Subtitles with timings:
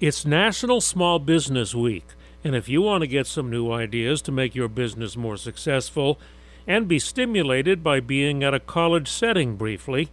[0.00, 2.06] It's National Small Business Week,
[2.42, 6.18] and if you want to get some new ideas to make your business more successful
[6.66, 10.08] and be stimulated by being at a college setting briefly,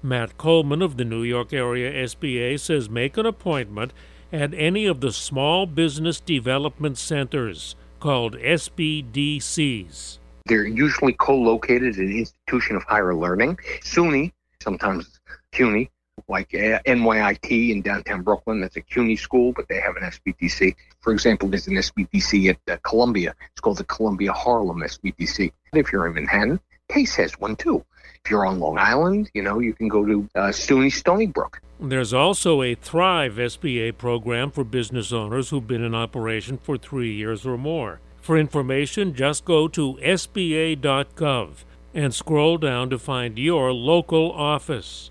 [0.00, 3.92] Matt Coleman of the New York Area SBA says make an appointment
[4.32, 10.18] at any of the small business development centers called SBDCs.
[10.46, 14.30] They're usually co located at an institution of higher learning, SUNY,
[14.62, 15.18] sometimes
[15.50, 15.90] CUNY,
[16.28, 18.60] like NYIT in downtown Brooklyn.
[18.60, 20.74] That's a CUNY school, but they have an SBDC.
[21.00, 23.34] For example, there's an SBDC at uh, Columbia.
[23.52, 25.52] It's called the Columbia Harlem SBDC.
[25.72, 27.84] If you're in Manhattan, Pace has one too.
[28.24, 31.60] If you're on Long Island, you know, you can go to uh, SUNY Stony Brook.
[31.80, 37.12] There's also a Thrive SBA program for business owners who've been in operation for three
[37.12, 38.00] years or more.
[38.20, 45.10] For information, just go to SBA.gov and scroll down to find your local office.